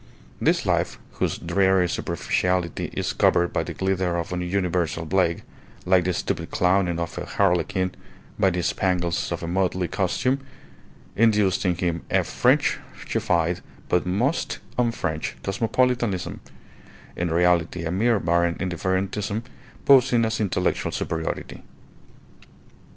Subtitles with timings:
[0.41, 5.43] This life, whose dreary superficiality is covered by the glitter of universal blague,
[5.85, 7.93] like the stupid clowning of a harlequin
[8.39, 10.39] by the spangles of a motley costume,
[11.15, 16.39] induced in him a Frenchified but most un French cosmopolitanism,
[17.15, 19.43] in reality a mere barren indifferentism
[19.85, 21.61] posing as intellectual superiority.